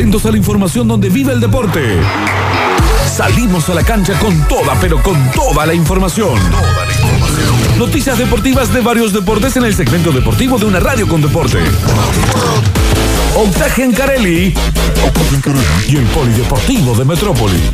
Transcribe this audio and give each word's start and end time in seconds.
Atentos 0.00 0.24
a 0.24 0.30
la 0.30 0.38
información 0.38 0.88
donde 0.88 1.10
vive 1.10 1.30
el 1.30 1.40
deporte. 1.40 2.00
Salimos 3.06 3.68
a 3.68 3.74
la 3.74 3.82
cancha 3.82 4.18
con 4.18 4.48
toda, 4.48 4.74
pero 4.80 5.02
con 5.02 5.30
toda 5.32 5.66
la 5.66 5.74
información. 5.74 6.40
Noticias 7.76 8.16
deportivas 8.16 8.72
de 8.72 8.80
varios 8.80 9.12
deportes 9.12 9.58
en 9.58 9.64
el 9.66 9.74
segmento 9.74 10.10
deportivo 10.10 10.56
de 10.56 10.64
una 10.64 10.80
radio 10.80 11.06
con 11.06 11.20
deporte. 11.20 11.58
Octaje 13.36 13.84
en 13.84 13.92
Carelli 13.92 14.54
y 15.86 15.96
el 15.96 16.06
Polideportivo 16.06 16.94
de 16.94 17.04
Metrópolis. 17.04 17.70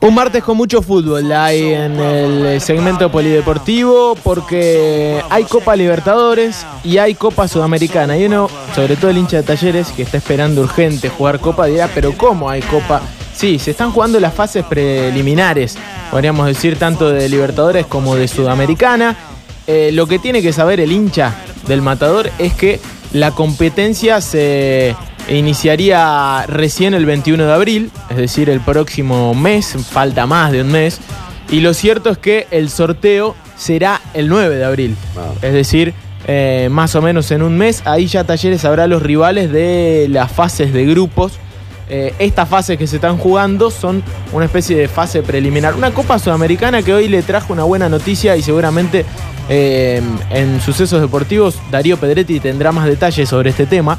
Un 0.00 0.14
martes 0.14 0.42
con 0.42 0.56
mucho 0.56 0.82
fútbol 0.82 1.30
hay 1.32 1.74
en 1.74 1.98
el 2.00 2.60
segmento 2.60 3.10
polideportivo 3.10 4.16
porque 4.22 5.22
hay 5.30 5.44
Copa 5.44 5.76
Libertadores 5.76 6.66
y 6.84 6.98
hay 6.98 7.14
Copa 7.14 7.48
Sudamericana. 7.48 8.16
Y 8.16 8.26
uno, 8.26 8.48
sobre 8.74 8.96
todo 8.96 9.10
el 9.10 9.18
hincha 9.18 9.38
de 9.38 9.42
talleres, 9.42 9.88
que 9.88 10.02
está 10.02 10.18
esperando 10.18 10.62
urgente 10.62 11.08
jugar 11.08 11.40
Copa, 11.40 11.66
dirá, 11.66 11.90
pero 11.94 12.16
¿cómo 12.16 12.48
hay 12.48 12.62
Copa? 12.62 13.00
Sí, 13.34 13.58
se 13.58 13.70
están 13.70 13.92
jugando 13.92 14.20
las 14.20 14.34
fases 14.34 14.64
preliminares, 14.64 15.78
podríamos 16.10 16.46
decir, 16.46 16.78
tanto 16.78 17.10
de 17.10 17.28
Libertadores 17.28 17.86
como 17.86 18.16
de 18.16 18.28
Sudamericana. 18.28 19.16
Eh, 19.66 19.90
lo 19.92 20.06
que 20.06 20.18
tiene 20.18 20.42
que 20.42 20.52
saber 20.52 20.80
el 20.80 20.92
hincha 20.92 21.34
del 21.66 21.80
matador 21.80 22.30
es 22.38 22.54
que 22.54 22.80
la 23.12 23.30
competencia 23.30 24.20
se 24.20 24.94
iniciaría 25.38 26.44
recién 26.46 26.94
el 26.94 27.06
21 27.06 27.44
de 27.44 27.52
abril, 27.52 27.90
es 28.10 28.16
decir, 28.16 28.50
el 28.50 28.60
próximo 28.60 29.34
mes, 29.34 29.76
falta 29.90 30.26
más 30.26 30.52
de 30.52 30.62
un 30.62 30.68
mes. 30.68 31.00
Y 31.50 31.60
lo 31.60 31.74
cierto 31.74 32.10
es 32.10 32.18
que 32.18 32.46
el 32.50 32.70
sorteo 32.70 33.34
será 33.56 34.00
el 34.14 34.28
9 34.28 34.56
de 34.56 34.64
abril, 34.64 34.96
es 35.42 35.52
decir, 35.52 35.94
eh, 36.26 36.68
más 36.70 36.94
o 36.94 37.02
menos 37.02 37.30
en 37.30 37.42
un 37.42 37.56
mes. 37.56 37.82
Ahí 37.86 38.06
ya 38.06 38.24
Talleres 38.24 38.64
habrá 38.64 38.86
los 38.86 39.02
rivales 39.02 39.50
de 39.50 40.06
las 40.10 40.30
fases 40.30 40.72
de 40.72 40.86
grupos. 40.86 41.32
Eh, 41.88 42.14
estas 42.20 42.48
fases 42.48 42.78
que 42.78 42.86
se 42.86 42.96
están 42.96 43.18
jugando 43.18 43.70
son 43.70 44.02
una 44.32 44.44
especie 44.44 44.76
de 44.76 44.86
fase 44.86 45.22
preliminar. 45.22 45.74
Una 45.74 45.90
Copa 45.90 46.20
Sudamericana 46.20 46.82
que 46.82 46.94
hoy 46.94 47.08
le 47.08 47.22
trajo 47.22 47.52
una 47.52 47.64
buena 47.64 47.88
noticia 47.88 48.36
y 48.36 48.42
seguramente 48.42 49.04
eh, 49.48 50.00
en 50.30 50.60
sucesos 50.60 51.00
deportivos 51.00 51.58
Darío 51.72 51.96
Pedretti 51.96 52.38
tendrá 52.38 52.70
más 52.70 52.86
detalles 52.86 53.28
sobre 53.28 53.50
este 53.50 53.66
tema. 53.66 53.98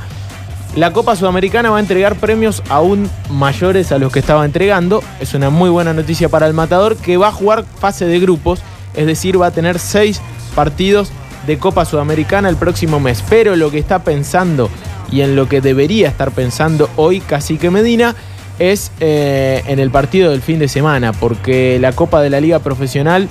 La 0.76 0.94
Copa 0.94 1.18
Sudamericana 1.18 1.70
va 1.70 1.78
a 1.78 1.82
entregar 1.82 2.16
premios 2.16 2.64
aún 2.70 3.10
mayores 3.30 3.92
a 3.92 3.98
los 3.98 4.14
que 4.14 4.20
estaba 4.20 4.46
entregando. 4.46 5.04
Es 5.20 5.34
una 5.34 5.50
muy 5.50 5.70
buena 5.70 5.94
noticia 5.94 6.30
para 6.30 6.48
el 6.48 6.54
Matador 6.54 6.96
que 6.96 7.18
va 7.18 7.28
a 7.28 7.32
jugar 7.34 7.66
fase 7.80 8.06
de 8.06 8.22
grupos, 8.22 8.62
es 8.94 9.06
decir, 9.06 9.40
va 9.40 9.48
a 9.48 9.52
tener 9.52 9.80
seis 9.80 10.22
partidos 10.56 11.12
de 11.46 11.58
Copa 11.58 11.84
Sudamericana 11.84 12.48
el 12.48 12.56
próximo 12.56 13.02
mes. 13.02 13.22
Pero 13.30 13.58
lo 13.58 13.70
que 13.70 13.80
está 13.80 14.06
pensando 14.06 14.70
y 15.12 15.22
en 15.22 15.36
lo 15.36 15.50
que 15.50 15.60
debería 15.60 16.08
estar 16.08 16.32
pensando 16.32 16.90
hoy 16.96 17.20
Cacique 17.20 17.70
Medina 17.70 18.16
es 18.58 18.94
eh, 19.02 19.64
en 19.68 19.80
el 19.80 19.92
partido 19.92 20.32
del 20.32 20.42
fin 20.42 20.60
de 20.60 20.70
semana, 20.70 21.12
porque 21.12 21.80
la 21.82 21.92
Copa 21.92 22.22
de 22.22 22.30
la 22.30 22.40
Liga 22.40 22.60
Profesional 22.60 23.28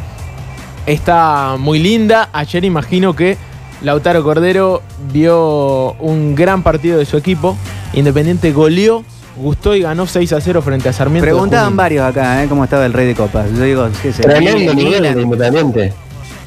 está 0.84 1.56
muy 1.58 1.78
linda. 1.78 2.28
Ayer 2.34 2.66
imagino 2.66 3.16
que 3.16 3.38
Lautaro 3.82 4.22
Cordero 4.22 4.82
vio 5.12 5.92
un 5.94 6.34
gran 6.34 6.62
partido 6.62 6.98
de 6.98 7.04
su 7.06 7.16
equipo. 7.16 7.56
Independiente 7.92 8.52
goleó, 8.52 9.04
gustó 9.36 9.74
y 9.74 9.82
ganó 9.82 10.06
6 10.06 10.32
a 10.34 10.40
0 10.40 10.62
frente 10.62 10.88
a 10.88 10.92
Sarmiento. 10.92 11.24
Preguntaban 11.24 11.76
varios 11.76 12.04
acá, 12.04 12.42
¿eh? 12.42 12.46
¿Cómo 12.48 12.64
estaba 12.64 12.84
el 12.86 12.92
rey 12.92 13.06
de 13.06 13.14
copas? 13.14 13.46
Yo 13.56 13.62
digo, 13.64 13.88
¿qué 14.02 14.12
sé? 14.12 14.22
Tremendo 14.22 14.74
nivel 14.74 15.02
de 15.14 15.22
Independiente. 15.22 15.92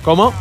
¿Cómo? 0.04 0.32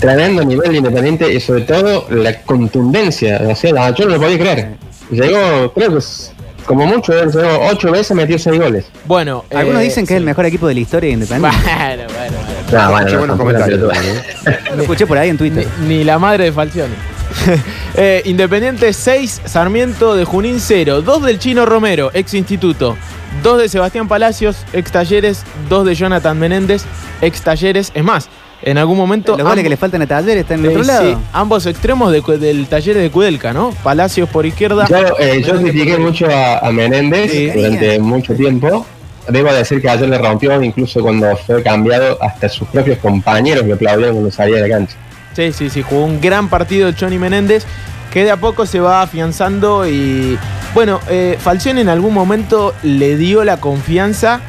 Tremendo 0.00 0.44
nivel 0.44 0.70
de 0.72 0.78
Independiente 0.78 1.32
y 1.34 1.40
sobre 1.40 1.62
todo 1.62 2.06
la 2.10 2.40
contundencia. 2.42 3.40
O 3.48 3.54
sea, 3.56 3.90
yo 3.94 4.04
no 4.06 4.12
lo 4.16 4.20
podía 4.20 4.38
creer. 4.38 4.76
Llegó, 5.10 5.72
creo 5.74 5.92
que 5.92 5.98
es- 5.98 6.32
como 6.64 6.86
mucho, 6.86 7.12
él 7.12 7.30
llegó 7.32 7.48
ocho 7.72 7.90
veces, 7.90 8.16
metió 8.16 8.38
seis 8.38 8.60
goles. 8.60 8.84
Bueno, 9.06 9.44
Algunos 9.52 9.80
eh, 9.82 9.84
dicen 9.84 10.06
que 10.06 10.14
es 10.14 10.18
el 10.18 10.24
mejor 10.24 10.46
equipo 10.46 10.68
de 10.68 10.74
la 10.74 10.80
historia 10.80 11.08
de 11.08 11.14
Independiente. 11.14 11.58
Bueno, 11.66 12.04
bueno, 12.06 12.36
bueno. 12.38 12.51
No, 12.72 12.90
bueno, 12.90 13.10
no, 13.10 13.18
buenos 13.18 13.36
comentarios. 13.38 13.78
pelotuda. 13.80 14.58
Lo 14.76 14.82
escuché 14.82 15.06
por 15.06 15.18
ahí 15.18 15.28
en 15.30 15.38
Twitter. 15.38 15.66
Ni, 15.82 15.98
ni 15.98 16.04
la 16.04 16.18
madre 16.18 16.44
de 16.44 16.52
Falcioni. 16.52 16.94
Eh, 17.94 18.22
Independiente 18.26 18.92
6, 18.92 19.42
Sarmiento 19.44 20.14
de 20.14 20.24
Junín 20.24 20.58
0, 20.60 21.02
2 21.02 21.22
del 21.24 21.38
Chino 21.38 21.66
Romero, 21.66 22.10
ex 22.14 22.32
instituto, 22.34 22.96
2 23.42 23.58
de 23.58 23.68
Sebastián 23.68 24.08
Palacios, 24.08 24.56
ex 24.72 24.90
talleres, 24.90 25.42
2 25.68 25.84
de 25.86 25.94
Jonathan 25.94 26.38
Menéndez, 26.38 26.84
ex 27.20 27.42
talleres. 27.42 27.90
Es 27.94 28.02
más, 28.02 28.28
en 28.62 28.78
algún 28.78 28.96
momento. 28.96 29.36
Los 29.36 29.42
goles 29.46 29.58
amb- 29.60 29.62
que 29.64 29.68
le 29.70 29.76
faltan 29.76 30.00
a 30.02 30.06
Taller 30.06 30.38
están 30.38 30.60
en 30.60 30.66
eh, 30.66 30.68
el 30.74 30.80
otro 30.80 30.84
lado. 30.92 31.10
sí, 31.10 31.16
ambos 31.34 31.66
extremos 31.66 32.12
de 32.12 32.22
del 32.38 32.66
taller 32.66 32.96
de 32.96 33.10
Cudelca, 33.10 33.52
¿no? 33.52 33.70
Palacios 33.82 34.28
por 34.30 34.46
izquierda. 34.46 34.86
Yo, 34.88 35.18
eh, 35.18 35.42
yo 35.46 35.60
critiqué 35.60 35.98
mucho 35.98 36.26
a, 36.30 36.58
a 36.66 36.72
Menéndez 36.72 37.30
Sí. 37.30 37.50
durante 37.50 37.98
mucho 37.98 38.34
tiempo. 38.34 38.86
Debo 39.28 39.52
decir 39.52 39.80
que 39.80 39.88
ayer 39.88 40.08
le 40.08 40.18
rompió, 40.18 40.60
incluso 40.62 41.00
cuando 41.00 41.36
fue 41.36 41.62
cambiado, 41.62 42.18
hasta 42.20 42.48
sus 42.48 42.66
propios 42.68 42.98
compañeros 42.98 43.64
le 43.64 43.74
aplaudieron 43.74 44.14
cuando 44.16 44.30
salía 44.30 44.60
de 44.60 44.68
cancha. 44.68 44.96
Sí, 45.34 45.52
sí, 45.52 45.70
sí, 45.70 45.82
jugó 45.82 46.04
un 46.04 46.20
gran 46.20 46.48
partido 46.48 46.90
Johnny 46.98 47.18
Menéndez, 47.18 47.64
que 48.12 48.24
de 48.24 48.30
a 48.30 48.36
poco 48.36 48.66
se 48.66 48.80
va 48.80 49.00
afianzando 49.00 49.88
y 49.88 50.38
bueno, 50.74 51.00
eh, 51.08 51.38
en 51.64 51.88
algún 51.88 52.12
momento 52.12 52.74
le 52.82 53.16
dio 53.16 53.44
la 53.44 53.58
confianza 53.58 54.40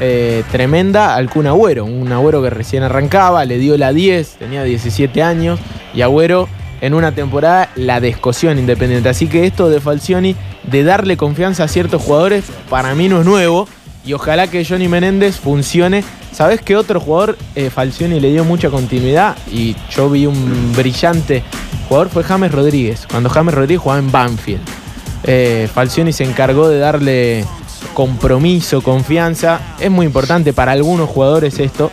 eh, 0.00 0.44
tremenda 0.50 1.14
al 1.14 1.30
Kun 1.30 1.46
Agüero, 1.46 1.84
un 1.84 2.12
Agüero 2.12 2.42
que 2.42 2.50
recién 2.50 2.82
arrancaba, 2.82 3.44
le 3.44 3.58
dio 3.58 3.76
la 3.78 3.92
10, 3.92 4.36
tenía 4.38 4.62
17 4.62 5.22
años 5.22 5.58
y 5.94 6.02
Agüero 6.02 6.48
en 6.80 6.94
una 6.94 7.12
temporada 7.12 7.70
la 7.74 8.00
descoció 8.00 8.50
en 8.50 8.58
Independiente. 8.58 9.08
Así 9.08 9.26
que 9.26 9.46
esto 9.46 9.70
de 9.70 9.80
Falcioni, 9.80 10.36
de 10.64 10.84
darle 10.84 11.16
confianza 11.16 11.64
a 11.64 11.68
ciertos 11.68 12.02
jugadores, 12.02 12.44
para 12.68 12.94
mí 12.94 13.08
no 13.08 13.20
es 13.20 13.26
nuevo 13.26 13.68
y 14.08 14.14
ojalá 14.14 14.46
que 14.46 14.64
Johnny 14.64 14.88
Menéndez 14.88 15.36
funcione. 15.36 16.02
¿Sabes 16.32 16.62
qué 16.62 16.76
otro 16.76 16.98
jugador 16.98 17.36
eh, 17.54 17.68
Falcioni 17.68 18.18
le 18.20 18.30
dio 18.30 18.42
mucha 18.42 18.70
continuidad? 18.70 19.36
Y 19.52 19.76
yo 19.90 20.08
vi 20.08 20.24
un 20.24 20.72
brillante 20.74 21.42
jugador, 21.86 22.08
fue 22.08 22.24
James 22.24 22.50
Rodríguez. 22.50 23.06
Cuando 23.10 23.28
James 23.28 23.54
Rodríguez 23.54 23.82
jugaba 23.82 24.00
en 24.00 24.10
Banfield. 24.10 24.62
Eh, 25.24 25.68
Falcioni 25.74 26.14
se 26.14 26.24
encargó 26.24 26.70
de 26.70 26.78
darle 26.78 27.44
compromiso, 27.92 28.80
confianza. 28.80 29.60
Es 29.78 29.90
muy 29.90 30.06
importante 30.06 30.54
para 30.54 30.72
algunos 30.72 31.10
jugadores 31.10 31.58
esto. 31.58 31.92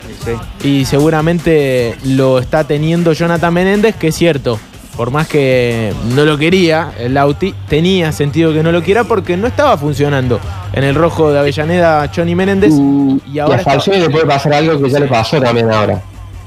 Y 0.64 0.86
seguramente 0.86 1.98
lo 2.06 2.40
está 2.40 2.64
teniendo 2.64 3.12
Jonathan 3.12 3.54
Menéndez, 3.54 3.98
que 3.98 4.08
es 4.08 4.16
cierto. 4.16 4.58
Por 4.96 5.12
más 5.12 5.28
que 5.28 5.94
no 6.16 6.24
lo 6.24 6.38
quería, 6.38 6.94
el 6.98 7.16
Lauti 7.16 7.54
tenía 7.68 8.14
sentido 8.14 8.54
que 8.54 8.64
no 8.64 8.72
lo 8.72 8.82
quiera 8.82 9.04
porque 9.04 9.36
no 9.36 9.48
estaba 9.48 9.78
funcionando 9.78 10.40
en 10.76 10.84
el 10.84 10.94
rojo 10.96 11.32
de 11.32 11.40
Avellaneda 11.40 12.12
Johnny 12.16 12.36
Menéndez. 12.36 12.72
Y, 12.74 13.22
Y 13.34 13.40
ahora 13.40 13.56
a 13.56 13.60
Falcioni 13.60 14.00
le 14.02 14.10
puede 14.10 14.26
pasar 14.26 14.54
algo 14.54 14.82
que 14.82 14.90
ya 14.90 15.00
le 15.00 15.08
pasó 15.08 15.42
también 15.42 15.72
ahora. 15.72 16.02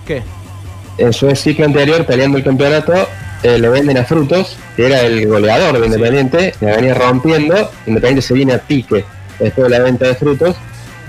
¿Qué? 0.06 0.22
En 0.98 1.12
su 1.12 1.34
ciclo 1.34 1.64
anterior, 1.64 2.04
peleando 2.04 2.38
el 2.38 2.44
campeonato, 2.44 2.92
eh, 3.42 3.58
le 3.58 3.68
venden 3.68 3.96
a 3.98 4.04
Frutos, 4.04 4.56
que 4.76 4.86
era 4.86 5.00
el 5.02 5.26
goleador 5.28 5.78
de 5.80 5.86
Independiente, 5.86 6.54
le 6.60 6.76
venía 6.76 6.94
rompiendo. 6.94 7.54
Independiente 7.86 8.22
se 8.22 8.34
viene 8.34 8.54
a 8.54 8.58
pique 8.58 9.04
después 9.38 9.70
de 9.70 9.78
la 9.78 9.84
venta 9.84 10.06
de 10.06 10.14
Frutos. 10.14 10.56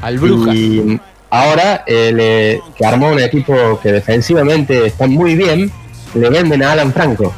Al 0.01 0.17
Bruja. 0.19 0.53
Y 0.53 0.99
ahora, 1.31 1.83
eh, 1.87 2.11
le- 2.13 2.61
que 2.77 2.85
armó 2.85 3.09
un 3.09 3.19
equipo 3.19 3.79
que 3.81 3.91
defensivamente 3.91 4.85
está 4.85 5.07
muy 5.07 5.35
bien, 5.35 5.71
le 6.13 6.29
venden 6.29 6.63
a 6.63 6.71
Alan 6.73 6.93
Franco. 6.93 7.33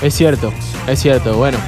Es 0.00 0.14
cierto, 0.14 0.52
es 0.86 1.00
cierto. 1.00 1.36
Bueno, 1.36 1.58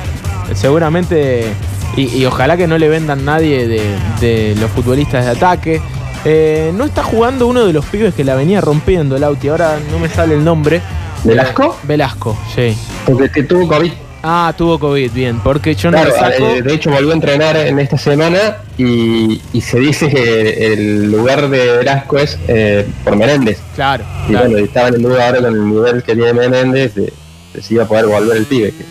seguramente. 0.54 1.48
Y, 1.96 2.02
y 2.16 2.26
ojalá 2.26 2.56
que 2.56 2.66
no 2.66 2.76
le 2.78 2.88
vendan 2.88 3.24
nadie 3.24 3.66
de, 3.68 3.80
de 4.20 4.56
los 4.60 4.70
futbolistas 4.70 5.24
de 5.24 5.30
ataque. 5.32 5.80
Eh, 6.24 6.72
no 6.74 6.84
está 6.84 7.02
jugando 7.02 7.46
uno 7.46 7.66
de 7.66 7.72
los 7.72 7.84
pibes 7.84 8.14
que 8.14 8.24
la 8.24 8.34
venía 8.34 8.60
rompiendo 8.60 9.16
el 9.16 9.24
Auti. 9.24 9.48
Ahora 9.48 9.78
no 9.92 9.98
me 9.98 10.08
sale 10.08 10.34
el 10.34 10.42
nombre. 10.44 10.80
¿Velasco? 11.22 11.78
Velasco, 11.84 12.36
sí. 12.54 12.76
Porque 13.06 13.30
que 13.30 13.42
tuvo 13.44 13.68
COVID. 13.68 13.92
Ah, 14.26 14.54
tuvo 14.56 14.78
COVID, 14.78 15.12
bien. 15.12 15.38
Porque 15.40 15.74
yo 15.74 15.90
no 15.90 15.98
Claro, 15.98 16.10
lo 16.10 16.16
saco. 16.18 16.46
eh, 16.48 16.62
de 16.62 16.74
hecho 16.74 16.90
volvió 16.90 17.10
a 17.10 17.14
entrenar 17.14 17.56
en 17.58 17.78
esta 17.78 17.98
semana 17.98 18.56
y, 18.78 19.40
y 19.52 19.60
se 19.60 19.78
dice 19.80 20.08
que 20.08 20.72
el 20.72 21.10
lugar 21.12 21.48
de 21.50 21.76
Velasco 21.78 22.16
es 22.18 22.38
eh, 22.48 22.86
por 23.04 23.16
Menéndez. 23.16 23.58
Claro, 23.74 24.04
Y 24.26 24.30
claro. 24.30 24.46
bueno, 24.46 24.60
y 24.60 24.64
estaban 24.64 24.94
en 24.94 25.02
duda 25.02 25.26
ahora 25.26 25.40
con 25.42 25.54
el 25.54 25.68
nivel 25.68 26.02
que 26.02 26.14
tiene 26.14 26.32
Menéndez 26.32 26.94
de, 26.94 27.12
de 27.52 27.62
si 27.62 27.74
iba 27.74 27.84
a 27.84 27.86
poder 27.88 28.06
volver 28.06 28.38
el 28.38 28.46
pibe, 28.46 28.70
que, 28.72 28.84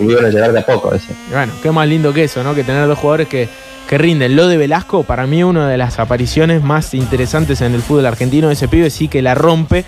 iban 0.00 0.24
a 0.24 0.28
llegar 0.28 0.52
de 0.52 0.60
a 0.60 0.66
poco, 0.66 0.90
decía. 0.90 1.14
Bueno, 1.30 1.52
qué 1.62 1.70
más 1.70 1.88
lindo 1.88 2.12
que 2.12 2.24
eso, 2.24 2.42
¿no? 2.42 2.54
Que 2.54 2.64
tener 2.64 2.86
dos 2.86 2.98
jugadores 2.98 3.28
que, 3.28 3.48
que 3.88 3.98
rinden. 3.98 4.36
Lo 4.36 4.48
de 4.48 4.56
Velasco, 4.56 5.02
para 5.02 5.26
mí, 5.26 5.42
una 5.42 5.68
de 5.68 5.76
las 5.76 5.98
apariciones 5.98 6.62
más 6.62 6.94
interesantes 6.94 7.60
en 7.60 7.74
el 7.74 7.82
fútbol 7.82 8.06
argentino. 8.06 8.50
Ese 8.50 8.68
pibe 8.68 8.90
sí 8.90 9.08
que 9.08 9.22
la 9.22 9.34
rompe. 9.34 9.84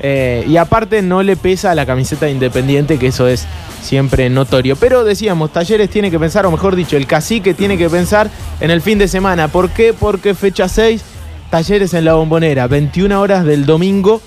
Eh, 0.00 0.44
y 0.46 0.56
aparte 0.56 1.02
no 1.02 1.22
le 1.22 1.36
pesa 1.36 1.74
la 1.74 1.86
camiseta 1.86 2.26
de 2.26 2.32
Independiente, 2.32 2.98
que 2.98 3.06
eso 3.06 3.28
es 3.28 3.46
siempre 3.82 4.28
notorio. 4.28 4.76
Pero 4.76 5.04
decíamos, 5.04 5.52
Talleres 5.52 5.88
tiene 5.88 6.10
que 6.10 6.18
pensar, 6.18 6.44
o 6.46 6.50
mejor 6.50 6.76
dicho, 6.76 6.96
el 6.96 7.06
cacique 7.06 7.54
tiene 7.54 7.78
que 7.78 7.88
pensar 7.88 8.28
en 8.60 8.70
el 8.70 8.82
fin 8.82 8.98
de 8.98 9.08
semana. 9.08 9.48
¿Por 9.48 9.70
qué? 9.70 9.94
Porque 9.94 10.34
fecha 10.34 10.68
6, 10.68 11.02
Talleres 11.50 11.94
en 11.94 12.04
la 12.04 12.14
bombonera, 12.14 12.66
21 12.66 13.20
horas 13.20 13.44
del 13.44 13.64
domingo 13.66 14.20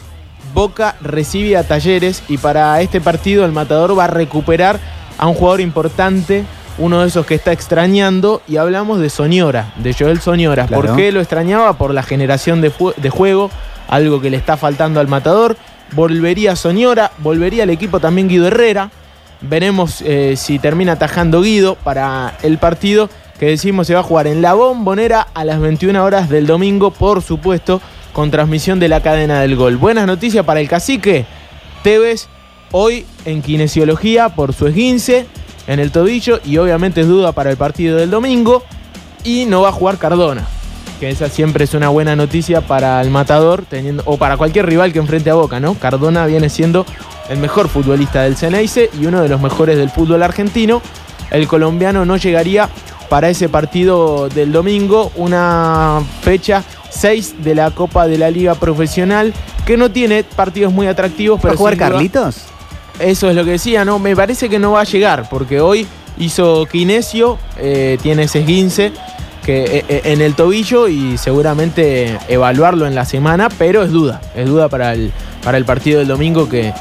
Boca 0.54 0.96
recibe 1.02 1.56
a 1.58 1.68
Talleres 1.68 2.24
y 2.28 2.38
para 2.38 2.82
este 2.82 3.00
partido 3.02 3.46
el 3.46 3.52
Matador 3.52 3.96
va 3.96 4.06
a 4.06 4.08
recuperar 4.08 4.80
a 5.18 5.28
un 5.28 5.34
jugador 5.34 5.62
importante, 5.62 6.46
uno 6.78 7.02
de 7.02 7.08
esos 7.08 7.26
que 7.26 7.36
está 7.36 7.52
extrañando, 7.52 8.42
y 8.48 8.58
hablamos 8.58 9.00
de 9.00 9.10
Soñora, 9.10 9.74
de 9.78 9.94
Joel 9.94 10.22
Soñora. 10.22 10.68
Claro. 10.68 10.88
¿Por 10.88 10.96
qué 10.96 11.12
lo 11.12 11.20
extrañaba? 11.20 11.78
Por 11.78 11.94
la 11.94 12.04
generación 12.04 12.62
de 12.62 13.10
juego, 13.10 13.50
algo 13.88 14.22
que 14.22 14.30
le 14.30 14.38
está 14.38 14.58
faltando 14.58 15.00
al 15.00 15.08
Matador. 15.08 15.58
Volvería 15.94 16.56
Soñora, 16.56 17.12
volvería 17.20 17.64
al 17.64 17.70
equipo 17.70 18.00
también 18.00 18.28
Guido 18.28 18.48
Herrera. 18.48 18.92
Veremos 19.42 20.02
eh, 20.02 20.36
si 20.36 20.60
termina 20.60 20.94
atajando 20.94 21.42
Guido 21.42 21.76
para 21.76 22.34
el 22.42 22.58
partido 22.58 23.10
que 23.40 23.46
decimos 23.46 23.88
se 23.88 23.94
va 23.94 24.00
a 24.02 24.04
jugar 24.04 24.28
en 24.28 24.42
la 24.42 24.54
bombonera 24.54 25.28
a 25.34 25.46
las 25.46 25.60
21 25.60 26.04
horas 26.04 26.30
del 26.30 26.48
domingo, 26.48 26.92
por 26.92 27.22
supuesto, 27.22 27.82
con 28.14 28.32
transmisión 28.32 28.80
de 28.80 28.88
la 28.88 29.02
cadena 29.02 29.42
del 29.42 29.56
gol. 29.56 29.78
Buenas 29.78 30.08
noticias 30.08 30.44
para 30.44 30.60
el 30.60 30.68
cacique. 30.68 31.26
Tevez 31.84 32.28
hoy 32.72 33.06
en 33.26 33.42
kinesiología 33.42 34.30
por 34.30 34.54
su 34.54 34.68
esguince 34.68 35.26
en 35.68 35.80
el 35.80 35.92
tobillo 35.92 36.40
y 36.46 36.58
obviamente 36.58 37.02
es 37.02 37.08
duda 37.08 37.32
para 37.32 37.50
el 37.52 37.58
partido 37.58 37.98
del 37.98 38.10
domingo. 38.10 38.64
Y 39.24 39.46
no 39.46 39.62
va 39.62 39.70
a 39.70 39.72
jugar 39.74 39.98
Cardona, 39.98 40.48
que 41.00 41.10
esa 41.10 41.28
siempre 41.28 41.66
es 41.66 41.74
una 41.74 41.90
buena 41.90 42.16
noticia 42.16 42.62
para 42.62 43.02
el 43.02 43.10
matador 43.10 43.64
teniendo, 43.70 44.04
o 44.06 44.18
para 44.18 44.38
cualquier 44.38 44.66
rival 44.66 44.94
que 44.94 45.00
enfrente 45.00 45.30
a 45.30 45.34
Boca, 45.34 45.60
¿no? 45.60 45.74
Cardona 45.74 46.26
viene 46.26 46.50
siendo 46.50 46.86
el 47.30 47.40
mejor 47.40 47.68
futbolista 47.68 48.22
del 48.24 48.38
Ceneice 48.38 48.90
y 49.00 49.06
uno 49.06 49.22
de 49.22 49.28
los 49.28 49.42
mejores 49.42 49.76
del 49.78 49.90
fútbol 49.90 50.24
argentino. 50.24 50.82
El 51.30 51.48
colombiano 51.48 52.06
no 52.06 52.16
llegaría 52.16 52.70
para 53.10 53.30
ese 53.30 53.50
partido 53.50 54.30
del 54.30 54.54
domingo, 54.54 55.12
una 55.18 56.02
fecha 56.22 56.64
6 56.90 57.44
de 57.44 57.56
la 57.56 57.72
Copa 57.72 58.08
de 58.08 58.18
la 58.18 58.32
Liga 58.32 58.56
Profesional, 58.56 59.34
que 59.66 59.76
no 59.76 59.92
tiene 59.92 60.24
partidos 60.24 60.72
muy 60.72 60.88
atractivos, 60.88 61.38
¿Va 61.40 61.42
pero 61.42 61.54
a 61.56 61.58
jugar 61.58 61.76
duda- 61.76 61.90
Carlitos? 61.90 62.44
Eso 63.00 63.30
es 63.30 63.36
lo 63.36 63.46
que 63.46 63.52
decía, 63.52 63.86
¿no? 63.86 64.00
Me 64.00 64.16
parece 64.16 64.50
que 64.50 64.60
no 64.60 64.74
va 64.74 64.82
a 64.82 64.86
llegar, 64.86 65.28
porque 65.30 65.62
hoy 65.62 65.88
hizo 66.18 66.66
Kinesio, 66.66 67.38
eh, 67.58 67.98
tiene 68.02 68.24
ese 68.24 68.40
esguince 68.40 68.92
que, 69.46 69.64
eh, 69.64 69.86
eh, 69.88 70.02
en 70.06 70.22
el 70.22 70.36
tobillo 70.36 70.88
y 70.88 71.18
seguramente 71.18 72.18
evaluarlo 72.28 72.86
en 72.88 72.96
la 72.96 73.06
semana, 73.06 73.50
pero 73.58 73.84
es 73.84 73.92
duda, 73.92 74.22
es 74.36 74.48
duda 74.48 74.68
para 74.68 74.94
el, 74.94 75.12
para 75.44 75.58
el 75.58 75.66
partido 75.66 76.00
del 76.00 76.08
domingo 76.08 76.50
que 76.50 76.74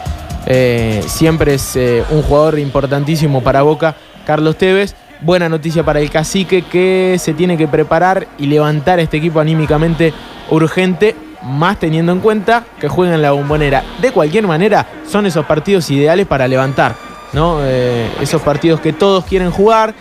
siempre 1.09 1.55
es 1.55 1.77
un 2.11 2.23
jugador 2.23 2.61
importantísimo 2.61 3.43
para 3.43 3.63
Boca, 3.63 3.97
Carlos 4.25 4.57
Tevez. 4.57 4.95
Buena 5.21 5.49
noticia 5.49 5.83
para 5.83 5.99
el 6.01 6.09
cacique 6.09 6.63
que 6.63 7.17
se 7.19 7.35
tiene 7.35 7.57
que 7.57 7.67
preparar 7.67 8.29
y 8.39 8.47
levantar 8.47 9.01
este 9.01 9.17
equipo 9.17 9.41
anímicamente 9.41 10.13
urgente, 10.51 11.17
más 11.43 11.79
teniendo 11.79 12.13
en 12.13 12.21
cuenta 12.21 12.65
que 12.81 12.89
juega 12.89 13.15
en 13.15 13.23
la 13.23 13.33
bombonera. 13.33 13.85
De 14.01 14.13
cualquier 14.13 14.47
manera, 14.47 14.87
son 15.09 15.27
esos 15.27 15.47
partidos 15.47 15.91
ideales 15.91 16.27
para 16.27 16.49
levantar, 16.49 16.97
¿no? 17.33 17.59
Eh, 17.63 18.09
esos 18.21 18.43
partidos 18.43 18.81
que 18.81 18.93
todos 18.93 19.25
quieren 19.25 19.51
jugar, 19.51 19.95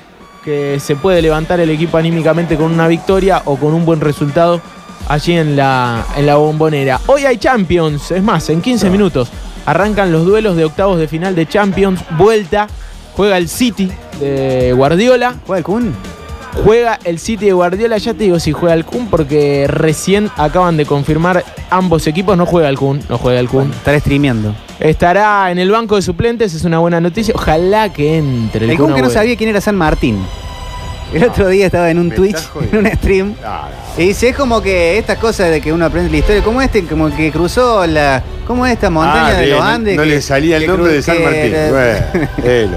que 0.43 0.79
se 0.79 0.95
puede 0.95 1.21
levantar 1.21 1.59
el 1.59 1.69
equipo 1.69 1.97
anímicamente 1.97 2.55
con 2.55 2.71
una 2.71 2.87
victoria 2.87 3.41
o 3.45 3.57
con 3.57 3.73
un 3.73 3.85
buen 3.85 4.01
resultado 4.01 4.61
allí 5.07 5.33
en 5.33 5.55
la, 5.55 6.05
en 6.15 6.25
la 6.25 6.35
bombonera. 6.35 6.99
Hoy 7.07 7.25
hay 7.25 7.37
Champions, 7.37 8.11
es 8.11 8.23
más, 8.23 8.49
en 8.49 8.61
15 8.61 8.89
minutos 8.89 9.31
arrancan 9.65 10.11
los 10.11 10.25
duelos 10.25 10.55
de 10.55 10.65
octavos 10.65 10.99
de 10.99 11.07
final 11.07 11.35
de 11.35 11.47
Champions, 11.47 12.01
vuelta, 12.17 12.67
juega 13.15 13.37
el 13.37 13.49
City 13.49 13.91
de 14.19 14.73
Guardiola, 14.73 15.35
¿Juega 15.45 15.57
el 15.57 15.63
Kun? 15.63 15.95
Juega 16.63 16.99
el 17.03 17.19
City 17.19 17.45
de 17.47 17.53
Guardiola, 17.53 17.97
ya 17.97 18.13
te 18.13 18.23
digo 18.25 18.39
si 18.39 18.51
juega 18.51 18.73
el 18.75 18.85
Kun 18.85 19.07
porque 19.07 19.65
recién 19.67 20.29
acaban 20.37 20.77
de 20.77 20.85
confirmar 20.85 21.43
ambos 21.69 22.07
equipos, 22.07 22.37
no 22.37 22.45
juega 22.45 22.69
el 22.69 22.77
Kun, 22.77 23.01
no 23.09 23.17
juega 23.17 23.39
el 23.39 23.49
Kun. 23.49 23.71
Estará 23.71 23.99
streameando. 23.99 24.55
Estará 24.79 25.51
en 25.51 25.59
el 25.59 25.71
banco 25.71 25.95
de 25.95 26.01
suplentes, 26.01 26.53
es 26.53 26.63
una 26.63 26.79
buena 26.79 26.99
noticia, 27.01 27.33
ojalá 27.35 27.91
que 27.93 28.17
entre 28.17 28.65
el, 28.65 28.71
El 28.71 28.77
Kun 28.77 28.93
que 28.93 29.01
no 29.01 29.09
sabía 29.09 29.35
quién 29.35 29.49
era 29.49 29.61
San 29.61 29.75
Martín. 29.75 30.17
El 31.13 31.23
otro 31.23 31.47
día 31.47 31.67
estaba 31.67 31.91
en 31.91 31.99
un 31.99 32.11
Twitch, 32.11 32.37
en 32.71 32.79
un 32.79 32.87
stream. 32.93 33.35
Y 33.97 34.07
dice, 34.07 34.29
es 34.29 34.35
como 34.35 34.59
que 34.61 34.97
estas 34.97 35.17
cosas 35.19 35.51
de 35.51 35.61
que 35.61 35.71
uno 35.71 35.85
aprende 35.85 36.09
la 36.09 36.17
historia, 36.17 36.43
como 36.43 36.61
este, 36.61 36.83
como 36.83 37.15
que 37.15 37.31
cruzó 37.31 37.85
la. 37.85 38.21
¿Cómo 38.47 38.65
es 38.65 38.73
esta 38.73 38.89
montaña 38.89 39.27
Ah, 39.29 39.33
de 39.39 39.47
los 39.47 39.61
Andes? 39.61 39.95
No, 39.95 40.03
que- 40.03 40.09
le 40.09 40.21
salía 40.21 40.57
el 40.57 40.67
nombre 40.67 40.93
de 40.93 41.01
San 41.01 41.23
Martín. 41.23 41.53
era- 41.53 41.71
Bueno, 41.71 42.27
eh. 42.43 42.67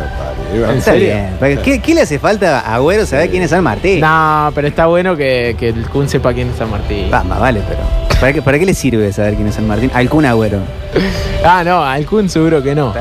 ¿En 0.53 0.79
Está 0.79 0.93
serio? 0.93 1.15
bien. 1.41 1.59
¿Qué, 1.62 1.81
qué 1.81 1.95
le 1.95 2.03
hace 2.03 2.19
falta 2.19 2.61
a 2.61 2.75
Agüero 2.77 3.05
saber 3.06 3.31
quién 3.31 3.43
es 3.43 3.50
San 3.50 3.62
Martín? 3.62 4.00
No, 4.00 4.50
pero 4.55 4.69
está 4.69 4.87
bueno 4.87 5.17
que, 5.17 5.56
que 5.59 5.69
el 5.69 5.87
Kun 5.89 6.09
sepa 6.09 6.33
quién 6.33 6.49
es 6.50 6.56
San 6.56 6.71
Martín. 6.71 7.11
Va, 7.12 7.23
más 7.25 7.39
vale, 7.41 7.61
pero. 7.69 7.81
¿para 8.21 8.33
qué, 8.33 8.43
¿Para 8.43 8.59
qué 8.59 8.67
le 8.67 8.75
sirve 8.75 9.12
saber 9.12 9.35
quién 9.35 9.47
es 9.49 9.55
San 9.55 9.67
Martín? 9.67 9.91
Al 9.95 10.09
Kun 10.09 10.25
Agüero. 10.25 10.61
Ah, 11.45 11.62
no, 11.65 11.85
al 11.85 12.05
Kun 12.05 12.29
seguro 12.29 12.61
que 12.62 12.75
no. 12.75 12.93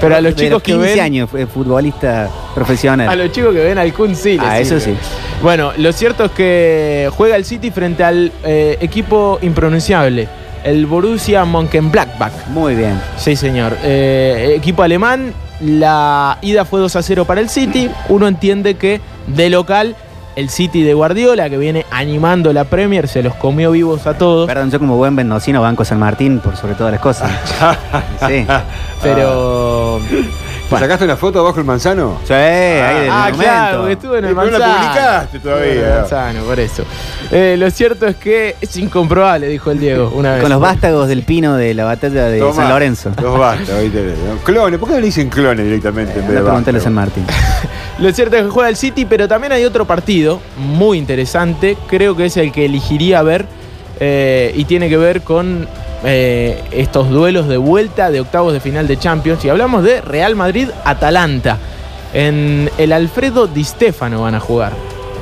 Pero 0.00 0.16
a 0.16 0.20
los 0.20 0.34
De 0.36 0.44
chicos 0.44 0.62
que 0.62 0.72
15 0.72 0.88
ven. 0.94 1.00
años 1.00 1.28
fue 1.30 1.46
futbolista 1.46 2.28
profesional. 2.54 3.08
A 3.08 3.16
los 3.16 3.32
chicos 3.32 3.52
que 3.52 3.60
ven 3.64 3.76
al 3.78 3.92
Kun 3.92 4.14
sí. 4.14 4.32
les 4.38 4.40
Ah, 4.40 4.58
eso 4.60 4.78
sirve. 4.78 4.98
sí. 5.00 5.08
Bueno, 5.42 5.72
lo 5.76 5.92
cierto 5.92 6.26
es 6.26 6.30
que 6.32 7.08
juega 7.16 7.34
el 7.36 7.44
City 7.44 7.70
frente 7.72 8.04
al 8.04 8.30
eh, 8.44 8.78
equipo 8.80 9.38
impronunciable, 9.42 10.28
el 10.64 10.86
Borussia 10.86 11.44
Mönchengladbach. 11.44 12.32
Muy 12.48 12.74
bien. 12.76 13.00
Sí, 13.16 13.34
señor. 13.34 13.76
Eh, 13.82 14.54
equipo 14.56 14.82
alemán, 14.84 15.32
la 15.62 16.38
ida 16.42 16.64
fue 16.64 16.80
2 16.80 16.96
a 16.96 17.02
0 17.02 17.24
para 17.24 17.40
el 17.40 17.48
City. 17.48 17.90
Uno 18.08 18.26
entiende 18.26 18.74
que 18.74 19.00
de 19.28 19.50
local, 19.50 19.96
el 20.36 20.50
City 20.50 20.82
de 20.82 20.94
Guardiola, 20.94 21.48
que 21.48 21.58
viene 21.58 21.86
animando 21.90 22.52
la 22.52 22.64
Premier, 22.64 23.08
se 23.08 23.22
los 23.22 23.34
comió 23.34 23.70
vivos 23.70 24.06
a 24.06 24.18
todos. 24.18 24.46
Perdón, 24.46 24.70
yo 24.70 24.78
como 24.78 24.96
buen 24.96 25.14
mendocino 25.14 25.62
banco 25.62 25.84
San 25.84 25.98
Martín 25.98 26.40
por 26.40 26.56
sobre 26.56 26.74
todas 26.74 26.92
las 26.92 27.00
cosas. 27.00 27.30
sí. 28.28 28.46
Pero. 29.02 30.00
¿Te 30.78 30.84
sacaste 30.84 31.04
una 31.04 31.16
foto 31.16 31.40
abajo 31.40 31.58
el 31.60 31.64
manzano? 31.66 32.18
Sí, 32.26 32.32
ahí 32.32 33.00
del 33.02 33.10
Ah, 33.10 33.16
monumento. 33.30 33.42
claro, 33.42 33.78
porque 33.78 33.92
estuve 33.92 34.18
en 34.18 34.24
el 34.24 34.30
Eh, 34.30 34.34
pero 34.36 34.50
no 34.50 34.58
la 34.58 34.66
Manzano. 34.66 34.88
publicaste 34.92 35.38
todavía. 35.40 35.72
En 35.72 35.78
el 35.86 35.94
Manzano, 36.00 36.40
por 36.42 36.60
eso. 36.60 36.84
Eh, 37.30 37.56
lo 37.58 37.70
cierto 37.70 38.06
es 38.06 38.16
que 38.16 38.56
es 38.60 38.76
incomprobable, 38.76 39.46
dijo 39.48 39.70
el 39.70 39.78
Diego 39.80 40.12
una 40.14 40.32
vez. 40.34 40.40
Con 40.42 40.50
los 40.50 40.60
vástagos 40.60 41.08
del 41.08 41.22
pino 41.22 41.56
de 41.56 41.74
la 41.74 41.84
batalla 41.84 42.24
de 42.26 42.38
Tomá, 42.38 42.54
San 42.54 42.68
Lorenzo. 42.68 43.12
Los 43.20 43.38
basta, 43.38 43.76
ahí 43.76 43.88
tenés. 43.88 44.14
Clones, 44.44 44.78
¿por 44.78 44.88
qué 44.88 44.94
no 44.94 45.00
le 45.00 45.06
dicen 45.06 45.28
clones 45.28 45.64
directamente? 45.64 46.18
en 46.18 46.28
vez 46.28 46.38
Anda 46.38 46.72
de 46.72 46.78
a? 46.78 46.80
San 46.80 46.94
Martín. 46.94 47.24
Lo 47.98 48.10
cierto 48.12 48.36
es 48.36 48.44
que 48.44 48.48
juega 48.50 48.68
el 48.68 48.76
City, 48.76 49.04
pero 49.04 49.28
también 49.28 49.52
hay 49.52 49.64
otro 49.64 49.84
partido 49.84 50.40
muy 50.56 50.98
interesante. 50.98 51.76
Creo 51.88 52.16
que 52.16 52.26
es 52.26 52.36
el 52.36 52.50
que 52.50 52.64
elegiría 52.64 53.22
ver 53.22 53.46
eh, 54.00 54.52
y 54.56 54.64
tiene 54.64 54.88
que 54.88 54.96
ver 54.96 55.22
con 55.22 55.68
eh, 56.04 56.62
estos 56.72 57.10
duelos 57.10 57.48
de 57.48 57.56
vuelta 57.56 58.10
de 58.10 58.20
octavos 58.20 58.52
de 58.52 58.60
final 58.60 58.88
de 58.88 58.98
Champions. 58.98 59.44
Y 59.44 59.48
hablamos 59.48 59.84
de 59.84 60.00
Real 60.00 60.34
Madrid-Atalanta. 60.36 61.58
En 62.12 62.70
el 62.78 62.92
Alfredo 62.92 63.46
Di 63.46 63.64
Stefano 63.64 64.22
van 64.22 64.34
a 64.34 64.40
jugar. 64.40 64.72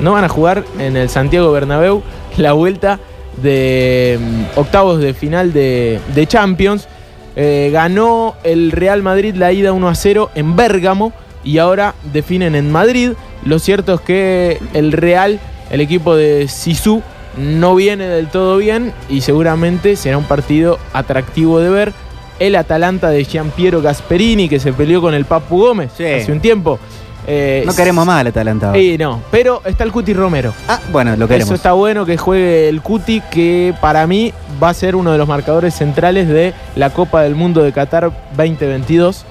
No 0.01 0.13
van 0.13 0.23
a 0.23 0.29
jugar 0.29 0.65
en 0.79 0.97
el 0.97 1.09
Santiago 1.09 1.51
Bernabéu 1.51 2.01
la 2.37 2.53
vuelta 2.53 2.99
de 3.41 4.19
mm, 4.19 4.59
octavos 4.59 4.99
de 4.99 5.13
final 5.13 5.53
de, 5.53 6.25
Champions. 6.27 6.87
Eh, 7.35 7.69
ganó 7.71 8.35
el 8.43 8.71
Real 8.71 9.03
Madrid 9.03 9.35
la 9.35 9.53
ida 9.53 9.71
1 9.71 9.87
a 9.87 9.95
0 9.95 10.31
en 10.35 10.55
Bérgamo 10.55 11.13
y 11.43 11.59
ahora 11.59 11.95
definen 12.11 12.55
en 12.55 12.71
Madrid. 12.71 13.11
Lo 13.45 13.59
cierto 13.59 13.93
es 13.95 14.01
que 14.01 14.59
el 14.73 14.91
Real, 14.91 15.39
el 15.69 15.81
equipo 15.81 16.15
de 16.15 16.47
Sisu, 16.47 17.01
no 17.37 17.75
viene 17.75 18.07
del 18.07 18.27
todo 18.27 18.57
bien 18.57 18.93
y 19.09 19.21
seguramente 19.21 19.95
será 19.95 20.17
un 20.17 20.25
partido 20.25 20.79
atractivo 20.93 21.59
de 21.59 21.69
ver. 21.69 21.93
El 22.39 22.55
Atalanta 22.55 23.09
de 23.09 23.23
Giampiero 23.23 23.81
Gasperini, 23.83 24.49
que 24.49 24.59
se 24.59 24.73
peleó 24.73 24.99
con 24.99 25.13
el 25.13 25.25
Papu 25.25 25.59
Gómez 25.59 25.91
Sí. 25.95 26.05
hace 26.05 26.31
un 26.31 26.39
tiempo. 26.39 26.79
Eh, 27.27 27.61
No 27.67 27.75
queremos 27.75 28.03
más 28.03 28.19
al 28.21 28.27
Atalanta. 28.27 28.73
Sí, 28.73 28.97
no, 28.97 29.21
pero 29.29 29.61
está 29.63 29.83
el 29.83 29.91
Cuti 29.91 30.11
Romero. 30.15 30.51
Ah, 30.67 30.79
bueno, 30.91 31.11
lo 31.11 31.25
Eso 31.25 31.27
queremos. 31.27 31.51
está 31.53 31.73
bueno 31.73 32.03
que 32.03 32.17
juegue 32.17 32.67
el 32.67 32.81
Cuti, 32.81 33.21
que 33.29 33.75
para 33.79 34.07
mí 34.07 34.33
va 34.61 34.69
a 34.69 34.73
ser 34.73 34.95
uno 34.95 35.11
de 35.11 35.19
los 35.19 35.27
marcadores 35.27 35.75
centrales 35.75 36.27
de 36.27 36.55
la 36.75 36.89
Copa 36.89 37.21
del 37.21 37.35
Mundo 37.35 37.61
de 37.61 37.71
Qatar 37.73 38.11
2022. 38.35 39.23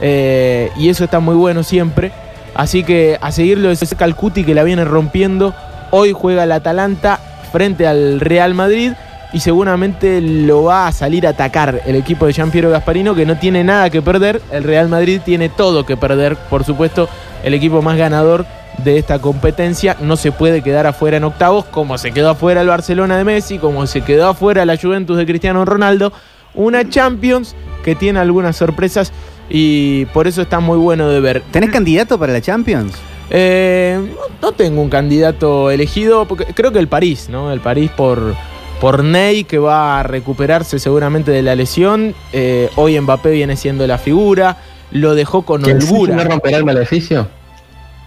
Eh, 0.00 0.70
y 0.76 0.88
eso 0.88 1.04
está 1.04 1.20
muy 1.20 1.36
bueno 1.36 1.62
siempre. 1.62 2.10
Así 2.56 2.82
que 2.82 3.18
a 3.20 3.30
seguirlo 3.30 3.68
de 3.68 3.76
cerca 3.76 4.04
al 4.04 4.16
Cuti 4.16 4.42
que 4.42 4.54
la 4.54 4.64
viene 4.64 4.84
rompiendo. 4.84 5.54
Hoy 5.92 6.12
juega 6.12 6.42
el 6.42 6.50
Atalanta 6.50 7.20
frente 7.48 7.86
al 7.86 8.20
Real 8.20 8.54
Madrid. 8.54 8.92
Y 9.30 9.40
seguramente 9.40 10.22
lo 10.22 10.64
va 10.64 10.86
a 10.86 10.92
salir 10.92 11.26
a 11.26 11.30
atacar 11.30 11.82
el 11.84 11.96
equipo 11.96 12.26
de 12.26 12.32
Gianpiero 12.32 12.70
Gasparino, 12.70 13.14
que 13.14 13.26
no 13.26 13.38
tiene 13.38 13.62
nada 13.62 13.90
que 13.90 14.00
perder. 14.00 14.40
El 14.50 14.64
Real 14.64 14.88
Madrid 14.88 15.20
tiene 15.22 15.50
todo 15.50 15.84
que 15.84 15.98
perder. 15.98 16.36
Por 16.36 16.64
supuesto, 16.64 17.10
el 17.44 17.52
equipo 17.52 17.82
más 17.82 17.98
ganador 17.98 18.46
de 18.84 18.96
esta 18.96 19.18
competencia 19.18 19.96
no 20.00 20.16
se 20.16 20.32
puede 20.32 20.62
quedar 20.62 20.86
afuera 20.86 21.16
en 21.16 21.24
octavos, 21.24 21.64
como 21.66 21.98
se 21.98 22.12
quedó 22.12 22.30
afuera 22.30 22.62
el 22.62 22.68
Barcelona 22.68 23.18
de 23.18 23.24
Messi, 23.24 23.58
como 23.58 23.86
se 23.86 24.00
quedó 24.00 24.28
afuera 24.28 24.64
la 24.64 24.76
Juventus 24.78 25.16
de 25.16 25.26
Cristiano 25.26 25.64
Ronaldo. 25.64 26.12
Una 26.54 26.88
Champions 26.88 27.54
que 27.84 27.94
tiene 27.94 28.20
algunas 28.20 28.56
sorpresas 28.56 29.12
y 29.50 30.06
por 30.06 30.26
eso 30.26 30.42
está 30.42 30.60
muy 30.60 30.78
bueno 30.78 31.08
de 31.08 31.20
ver. 31.20 31.42
¿Tenés 31.50 31.70
candidato 31.70 32.18
para 32.18 32.32
la 32.32 32.40
Champions? 32.40 32.94
Eh, 33.30 33.98
no, 34.40 34.52
tengo 34.52 34.80
un 34.80 34.88
candidato 34.88 35.70
elegido, 35.70 36.26
porque 36.26 36.46
creo 36.46 36.72
que 36.72 36.78
el 36.78 36.88
París, 36.88 37.28
¿no? 37.28 37.52
El 37.52 37.60
París 37.60 37.90
por, 37.96 38.34
por 38.80 39.04
Ney, 39.04 39.44
que 39.44 39.58
va 39.58 40.00
a 40.00 40.02
recuperarse 40.02 40.78
seguramente 40.78 41.30
de 41.30 41.42
la 41.42 41.54
lesión. 41.54 42.14
Eh, 42.32 42.70
hoy 42.76 42.98
Mbappé 43.00 43.30
viene 43.30 43.56
siendo 43.56 43.86
la 43.86 43.98
figura. 43.98 44.56
Lo 44.90 45.14
dejó 45.14 45.42
con 45.42 45.62
¿Que 45.62 45.72
el 45.72 45.82
City 45.82 45.92
holgura. 45.92 46.16
no 46.16 46.24
romperá 46.24 46.56
el 46.56 46.64
maleficio? 46.64 47.28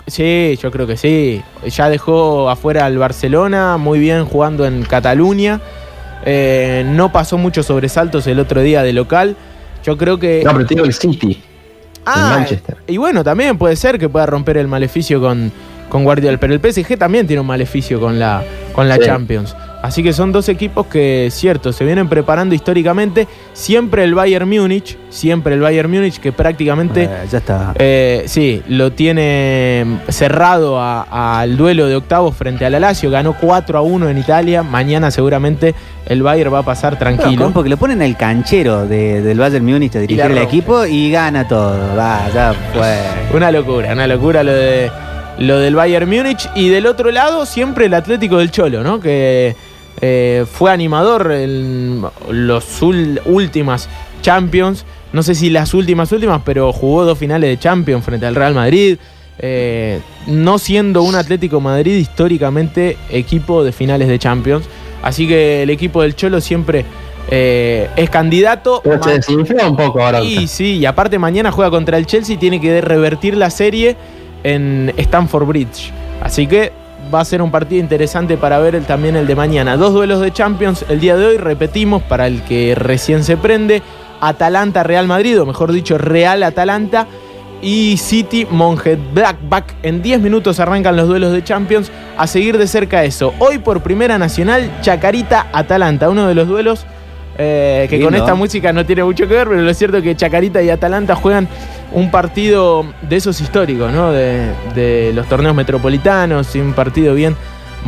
Sí, 0.08 0.58
yo 0.62 0.72
creo 0.72 0.88
que 0.88 0.98
sí. 0.98 1.42
Ya 1.68 1.90
dejó 1.90 2.50
afuera 2.50 2.86
al 2.86 2.98
Barcelona, 2.98 3.78
muy 3.78 4.00
bien 4.00 4.26
jugando 4.26 4.66
en 4.66 4.84
Cataluña. 4.84 5.62
Eh, 6.26 6.84
no 6.88 7.12
pasó 7.12 7.38
muchos 7.38 7.68
sobresaltos 7.68 8.26
el 8.28 8.40
otro 8.40 8.62
día 8.62 8.82
de 8.84 8.94
local. 8.94 9.36
Yo 9.86 9.98
creo 9.98 10.20
que. 10.20 10.42
No, 10.44 10.54
pero 10.54 10.66
te 10.66 10.76
digo 10.76 10.86
el 10.86 10.94
City. 10.94 11.42
Ah, 12.06 12.36
Manchester. 12.38 12.78
Y 12.88 12.98
bueno, 12.98 13.24
también 13.24 13.58
puede 13.58 13.76
ser 13.76 13.98
que 14.00 14.10
pueda 14.10 14.26
romper 14.26 14.58
el 14.58 14.68
maleficio 14.68 15.20
con, 15.22 15.52
con 15.90 16.04
Guardiola. 16.04 16.38
Pero 16.40 16.54
el 16.54 16.60
PSG 16.60 16.98
también 16.98 17.28
tiene 17.28 17.42
un 17.42 17.48
maleficio 17.48 18.00
con 18.00 18.20
la, 18.20 18.44
con 18.74 18.88
la 18.90 18.96
Sí. 18.96 19.02
Champions. 19.06 19.56
Así 19.82 20.04
que 20.04 20.14
son 20.14 20.32
dos 20.32 20.48
equipos 20.48 20.86
que, 20.86 21.30
cierto, 21.32 21.74
se 21.74 21.84
vienen 21.86 22.08
preparando 22.08 22.54
históricamente. 22.54 23.28
Siempre 23.54 24.04
el 24.04 24.14
Bayern 24.14 24.48
Múnich, 24.48 24.96
siempre 25.10 25.56
el 25.56 25.60
Bayern 25.62 25.90
Múnich, 25.90 26.20
que 26.20 26.32
prácticamente. 26.32 27.06
Eh, 27.06 27.10
ya 27.32 27.38
está. 27.40 27.74
Eh, 27.80 28.24
sí, 28.28 28.62
lo 28.68 28.92
tiene 28.92 29.86
cerrado 30.10 30.80
a- 30.80 31.40
al 31.40 31.58
duelo 31.58 31.88
de 31.88 31.96
octavos 31.96 32.36
frente 32.36 32.64
al 32.66 32.80
Lazio. 32.80 33.10
Ganó 33.10 33.34
4 33.40 33.80
a 33.80 33.82
1 33.82 34.08
en 34.10 34.20
Italia. 34.20 34.62
Mañana 34.62 35.10
seguramente 35.10 35.74
el 36.06 36.22
Bayern 36.22 36.54
va 36.54 36.60
a 36.60 36.64
pasar 36.64 37.00
tranquilo. 37.00 37.48
No, 37.48 37.52
porque 37.54 37.70
lo 37.70 37.78
ponen 37.78 38.02
el 38.04 38.16
canchero 38.16 38.86
de- 38.86 39.22
del 39.22 39.40
Bayern 39.40 39.66
Múnich 39.66 39.96
a 39.96 40.00
dirigir 40.00 40.24
el 40.26 40.38
equipo 40.38 40.86
y 40.86 41.10
gana 41.12 41.48
todo. 41.48 41.96
Va, 41.98 42.30
ya 42.34 42.54
fue. 42.74 42.98
Una 43.36 43.52
locura, 43.52 43.94
una 43.94 44.06
locura 44.08 44.44
lo 44.44 44.54
de 44.54 44.92
lo 45.40 45.58
del 45.58 45.74
Bayern 45.74 46.08
Múnich. 46.08 46.48
Y 46.54 46.70
del 46.70 46.86
otro 46.86 47.10
lado, 47.10 47.48
siempre 47.48 47.86
el 47.88 47.94
Atlético 47.96 48.38
del 48.38 48.52
Cholo, 48.52 48.84
¿no? 48.84 49.00
Que 49.00 49.56
eh, 50.02 50.46
fue 50.52 50.72
animador 50.72 51.32
en 51.32 52.04
los 52.30 52.82
últimas 52.82 53.88
Champions. 54.22 54.86
No 55.14 55.24
sé 55.24 55.36
si 55.36 55.50
las 55.50 55.74
últimas 55.74 56.12
últimas, 56.12 56.42
pero 56.46 56.72
jugó 56.74 57.06
dos 57.06 57.18
finales 57.18 57.50
de 57.50 57.58
Champions 57.60 58.04
frente 58.06 58.26
al 58.26 58.36
Real 58.36 58.54
Madrid. 58.54 58.98
Eh, 59.40 60.00
no 60.28 60.60
siendo 60.60 61.02
un 61.04 61.16
Atlético 61.16 61.60
Madrid 61.60 61.96
históricamente 61.98 62.98
equipo 63.10 63.64
de 63.64 63.72
finales 63.72 64.08
de 64.08 64.20
Champions. 64.20 64.66
Así 65.02 65.28
que 65.28 65.64
el 65.64 65.70
equipo 65.72 66.02
del 66.04 66.16
Cholo 66.16 66.40
siempre 66.42 66.86
eh, 67.30 67.90
es 67.96 68.10
candidato. 68.10 68.82
Pero 68.84 69.02
se 69.02 69.10
Ma- 69.10 69.16
desinfla 69.16 69.68
un 69.70 69.76
poco 69.78 70.04
ahora. 70.04 70.22
y 70.22 70.48
sí, 70.48 70.78
y 70.78 70.86
aparte 70.86 71.18
mañana 71.18 71.52
juega 71.52 71.72
contra 71.72 71.98
el 71.98 72.06
Chelsea 72.06 72.36
y 72.36 72.38
tiene 72.38 72.62
que 72.62 72.82
revertir 72.82 73.36
la 73.36 73.50
serie 73.50 73.96
en 74.44 74.94
Stamford 74.98 75.46
Bridge. 75.48 75.92
Así 76.22 76.46
que 76.46 76.72
va 77.14 77.22
a 77.22 77.26
ser 77.26 77.42
un 77.42 77.52
partido 77.52 77.82
interesante 77.82 78.38
para 78.38 78.60
ver 78.60 78.76
el- 78.76 78.86
también 78.86 79.16
el 79.16 79.28
de 79.28 79.36
mañana. 79.36 79.78
Dos 79.78 79.94
duelos 79.94 80.22
de 80.22 80.32
Champions 80.32 80.86
el 80.90 81.00
día 81.00 81.16
de 81.18 81.26
hoy, 81.26 81.38
repetimos, 81.38 82.02
para 82.04 82.28
el 82.28 82.42
que 82.44 82.74
recién 82.76 83.24
se 83.24 83.38
prende. 83.38 83.82
Atalanta-Real 84.22 85.08
Madrid, 85.08 85.42
o 85.42 85.46
mejor 85.46 85.72
dicho, 85.72 85.98
Real-Atalanta. 85.98 87.08
Y 87.64 87.98
City 87.98 88.48
Blackback. 89.14 89.76
En 89.84 90.02
10 90.02 90.20
minutos 90.20 90.60
arrancan 90.60 90.96
los 90.96 91.08
duelos 91.08 91.32
de 91.32 91.44
Champions. 91.44 91.92
A 92.18 92.26
seguir 92.26 92.58
de 92.58 92.66
cerca 92.66 93.04
eso. 93.04 93.36
Hoy 93.38 93.60
por 93.60 93.82
Primera 93.82 94.18
Nacional, 94.18 94.72
Chacarita-Atalanta. 94.82 96.10
Uno 96.10 96.28
de 96.28 96.34
los 96.34 96.48
duelos 96.48 96.86
eh, 97.38 97.88
que 97.90 98.02
con 98.02 98.14
esta 98.16 98.36
música 98.36 98.72
no 98.74 98.86
tiene 98.86 99.04
mucho 99.04 99.28
que 99.28 99.34
ver, 99.36 99.48
pero 99.48 99.62
lo 99.62 99.74
cierto 99.74 99.98
es 99.98 100.04
que 100.04 100.16
Chacarita 100.16 100.62
y 100.62 100.70
Atalanta 100.70 101.16
juegan 101.16 101.48
un 101.94 102.10
partido 102.12 102.86
de 103.02 103.16
esos 103.18 103.40
históricos, 103.42 103.92
¿no? 103.92 104.12
De, 104.12 104.50
de 104.76 105.12
los 105.14 105.28
torneos 105.28 105.56
metropolitanos, 105.56 106.56
y 106.56 106.60
un 106.60 106.74
partido 106.74 107.14
bien 107.14 107.36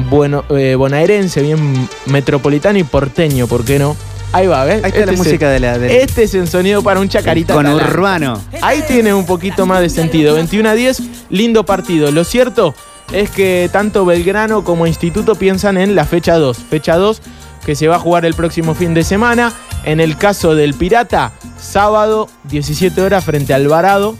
bueno, 0.09 0.43
eh, 0.49 0.75
bonaerense, 0.75 1.41
bien 1.41 1.87
metropolitano 2.07 2.79
y 2.79 2.83
porteño, 2.83 3.47
¿por 3.47 3.63
qué 3.63 3.77
no? 3.79 3.95
Ahí 4.31 4.47
va, 4.47 4.65
¿ves? 4.65 4.83
Ahí 4.83 4.89
está 4.89 4.99
la 5.05 5.11
Este 5.11 5.13
es 5.13 5.17
música 5.19 5.45
el- 5.47 5.53
de 5.53 5.59
la. 5.59 5.77
del- 5.77 5.91
Este 5.91 6.23
es 6.23 6.33
el 6.33 6.47
sonido 6.47 6.81
para 6.81 6.99
un 6.99 7.07
Chacarita. 7.07 7.53
con 7.53 7.67
urbano. 7.67 8.41
Ahí 8.63 8.83
tiene 8.87 9.13
un 9.13 9.27
poquito 9.27 9.67
más 9.67 9.81
de 9.81 9.89
sentido. 9.91 10.33
21 10.33 10.69
a 10.69 10.73
10, 10.73 11.03
lindo 11.29 11.63
partido. 11.65 12.11
Lo 12.11 12.23
cierto 12.23 12.73
es 13.11 13.29
que 13.29 13.69
tanto 13.71 14.05
Belgrano 14.05 14.63
como 14.63 14.87
Instituto 14.87 15.35
piensan 15.35 15.77
en 15.77 15.93
la 15.93 16.05
fecha 16.05 16.33
2. 16.37 16.57
Fecha 16.57 16.95
2 16.97 17.21
que 17.65 17.75
se 17.75 17.87
va 17.87 17.97
a 17.97 17.99
jugar 17.99 18.25
el 18.25 18.33
próximo 18.33 18.75
fin 18.75 18.93
de 18.93 19.03
semana. 19.03 19.53
En 19.83 19.99
el 19.99 20.17
caso 20.17 20.55
del 20.55 20.73
Pirata, 20.73 21.33
sábado 21.59 22.29
17 22.45 23.01
horas 23.01 23.23
frente 23.25 23.53
al 23.53 23.67
Varado 23.67 24.15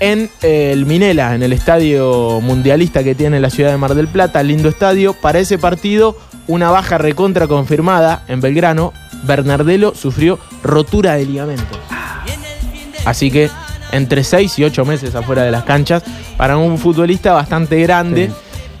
en 0.00 0.30
eh, 0.42 0.70
el 0.72 0.86
Minela, 0.86 1.34
en 1.34 1.42
el 1.42 1.52
estadio 1.52 2.40
mundialista 2.40 3.02
que 3.02 3.14
tiene 3.14 3.40
la 3.40 3.50
ciudad 3.50 3.70
de 3.70 3.78
Mar 3.78 3.94
del 3.94 4.08
Plata. 4.08 4.42
Lindo 4.42 4.68
estadio. 4.68 5.14
Para 5.14 5.38
ese 5.38 5.58
partido, 5.58 6.16
una 6.46 6.70
baja 6.70 6.98
recontra 6.98 7.46
confirmada 7.46 8.24
en 8.28 8.40
Belgrano. 8.40 8.92
Bernardelo 9.22 9.94
sufrió 9.94 10.38
rotura 10.62 11.14
de 11.14 11.26
ligamento. 11.26 11.78
Así 13.04 13.30
que 13.30 13.50
entre 13.92 14.24
6 14.24 14.58
y 14.58 14.64
8 14.64 14.84
meses 14.84 15.14
afuera 15.14 15.42
de 15.42 15.50
las 15.50 15.64
canchas 15.64 16.02
para 16.36 16.56
un 16.56 16.78
futbolista 16.78 17.32
bastante 17.32 17.80
grande. 17.80 18.30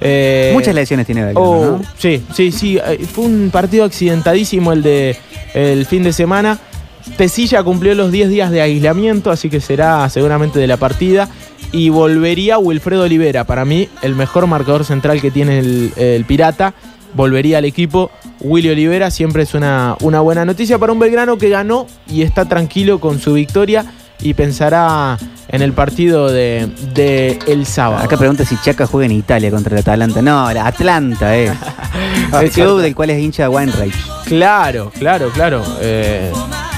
Eh, 0.00 0.50
Muchas 0.54 0.74
lesiones 0.74 1.06
tiene 1.06 1.24
Belgrano, 1.24 1.48
oh, 1.50 1.64
¿no? 1.78 1.82
Sí, 1.98 2.22
sí, 2.34 2.52
sí. 2.52 2.78
eh, 2.78 3.06
Fue 3.10 3.24
un 3.24 3.50
partido 3.52 3.84
accidentadísimo 3.84 4.72
el 4.72 4.82
de 4.82 5.16
el 5.54 5.86
fin 5.86 6.02
de 6.02 6.12
semana. 6.12 6.58
Tesilla 7.16 7.62
cumplió 7.62 7.94
los 7.94 8.10
10 8.10 8.28
días 8.30 8.50
de 8.50 8.60
aislamiento, 8.62 9.30
así 9.30 9.50
que 9.50 9.60
será 9.60 10.08
seguramente 10.08 10.58
de 10.58 10.66
la 10.66 10.76
partida. 10.78 11.28
Y 11.72 11.88
volvería 11.90 12.58
Wilfredo 12.58 13.02
Olivera, 13.02 13.44
para 13.44 13.64
mí 13.64 13.88
el 14.02 14.14
mejor 14.14 14.46
marcador 14.46 14.84
central 14.84 15.20
que 15.20 15.30
tiene 15.30 15.58
el, 15.58 15.92
el 15.96 16.24
Pirata. 16.24 16.74
Volvería 17.14 17.58
al 17.58 17.64
equipo. 17.64 18.10
Willy 18.40 18.70
Olivera 18.70 19.10
siempre 19.10 19.44
es 19.44 19.54
una, 19.54 19.96
una 20.00 20.20
buena 20.20 20.44
noticia 20.44 20.78
para 20.78 20.92
un 20.92 20.98
Belgrano 20.98 21.38
que 21.38 21.48
ganó 21.48 21.86
y 22.08 22.22
está 22.22 22.46
tranquilo 22.46 22.98
con 23.00 23.20
su 23.20 23.34
victoria 23.34 23.84
y 24.20 24.34
pensará 24.34 25.16
en 25.48 25.62
el 25.62 25.72
partido 25.72 26.28
de, 26.30 26.68
de 26.94 27.38
el 27.46 27.66
sábado. 27.66 28.02
Acá 28.04 28.16
pregunta 28.16 28.44
si 28.44 28.56
Chaca 28.60 28.86
juega 28.86 29.06
en 29.06 29.12
Italia 29.12 29.50
contra 29.50 29.74
el 29.74 29.80
Atalanta. 29.80 30.22
No, 30.22 30.52
la 30.52 30.66
Atlanta, 30.66 31.36
eh. 31.36 31.52
el 32.40 32.50
club 32.50 32.80
del 32.80 32.94
cual 32.94 33.10
es 33.10 33.20
hincha 33.20 33.48
Weinreich. 33.48 33.94
Claro, 34.26 34.90
claro, 34.98 35.30
claro. 35.30 35.62
Eh, 35.80 36.32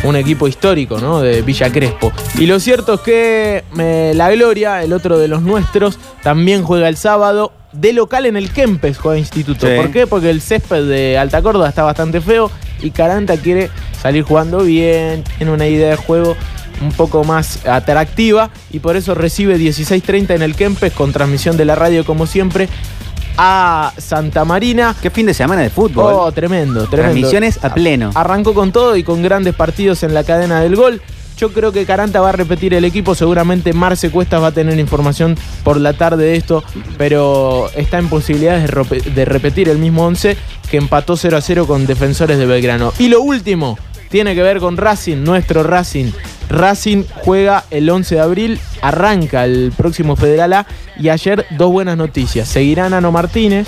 un 0.04 0.16
equipo 0.16 0.48
histórico, 0.48 0.98
¿no? 0.98 1.20
De 1.20 1.42
Villa 1.42 1.70
Crespo. 1.70 2.12
Y 2.38 2.46
lo 2.46 2.60
cierto 2.60 2.94
es 2.94 3.00
que 3.00 3.64
eh, 3.78 4.12
La 4.14 4.30
Gloria, 4.30 4.82
el 4.82 4.92
otro 4.92 5.18
de 5.18 5.28
los 5.28 5.42
nuestros, 5.42 5.98
también 6.22 6.62
juega 6.62 6.88
el 6.88 6.96
sábado. 6.96 7.52
De 7.72 7.92
local 7.92 8.24
en 8.24 8.36
el 8.36 8.50
Kempes 8.50 8.98
juega 8.98 9.18
Instituto. 9.18 9.66
Sí. 9.66 9.74
¿Por 9.76 9.90
qué? 9.90 10.06
Porque 10.06 10.30
el 10.30 10.40
césped 10.40 10.88
de 10.88 11.18
Alta 11.18 11.42
Córdoba 11.42 11.68
está 11.68 11.82
bastante 11.82 12.20
feo 12.20 12.50
y 12.80 12.90
Caranta 12.90 13.36
quiere 13.36 13.70
salir 14.00 14.22
jugando 14.22 14.60
bien, 14.60 15.24
tiene 15.36 15.52
una 15.52 15.66
idea 15.66 15.90
de 15.90 15.96
juego 15.96 16.36
un 16.82 16.92
poco 16.92 17.24
más 17.24 17.66
atractiva 17.66 18.50
y 18.70 18.78
por 18.80 18.96
eso 18.96 19.14
recibe 19.14 19.58
16.30 19.58 20.34
en 20.34 20.42
el 20.42 20.54
Kempes 20.54 20.92
con 20.92 21.12
transmisión 21.12 21.56
de 21.56 21.64
la 21.64 21.74
radio 21.74 22.04
como 22.04 22.26
siempre 22.26 22.68
a 23.36 23.92
Santa 23.98 24.44
Marina. 24.44 24.94
Qué 25.00 25.10
fin 25.10 25.26
de 25.26 25.34
semana 25.34 25.62
de 25.62 25.70
fútbol. 25.70 26.14
Oh, 26.14 26.32
tremendo, 26.32 26.86
tremendo. 26.86 26.96
Transmisiones 26.96 27.62
a 27.64 27.74
pleno. 27.74 28.10
Arrancó 28.14 28.54
con 28.54 28.72
todo 28.72 28.96
y 28.96 29.02
con 29.02 29.22
grandes 29.22 29.54
partidos 29.54 30.02
en 30.02 30.14
la 30.14 30.24
cadena 30.24 30.60
del 30.60 30.76
gol. 30.76 31.02
Yo 31.36 31.52
creo 31.52 31.70
que 31.70 31.84
Caranta 31.84 32.22
va 32.22 32.30
a 32.30 32.32
repetir 32.32 32.72
el 32.72 32.84
equipo. 32.86 33.14
Seguramente 33.14 33.74
Marce 33.74 34.10
Cuestas 34.10 34.42
va 34.42 34.48
a 34.48 34.52
tener 34.52 34.78
información 34.78 35.36
por 35.64 35.78
la 35.78 35.92
tarde 35.92 36.24
de 36.24 36.36
esto, 36.36 36.64
pero 36.96 37.68
está 37.76 37.98
en 37.98 38.08
posibilidades 38.08 38.70
de, 39.14 39.24
repetir 39.26 39.68
el 39.68 39.78
mismo 39.78 40.06
11 40.06 40.36
que 40.70 40.78
empató 40.78 41.16
0 41.16 41.36
a 41.36 41.40
0 41.42 41.66
con 41.66 41.86
Defensores 41.86 42.38
de 42.38 42.46
Belgrano. 42.46 42.92
Y 42.98 43.08
lo 43.08 43.20
último 43.20 43.78
tiene 44.08 44.34
que 44.34 44.42
ver 44.42 44.58
con 44.58 44.76
Racing, 44.76 45.18
nuestro 45.24 45.62
Racing. 45.62 46.12
Racing 46.48 47.04
juega 47.24 47.64
el 47.70 47.90
11 47.90 48.14
de 48.16 48.20
abril, 48.20 48.60
arranca 48.82 49.44
el 49.44 49.72
próximo 49.76 50.14
Federal 50.16 50.52
A 50.52 50.66
y 50.98 51.08
ayer 51.08 51.44
dos 51.50 51.72
buenas 51.72 51.96
noticias. 51.96 52.46
Seguirá 52.48 52.88
Nano 52.88 53.10
Martínez, 53.10 53.66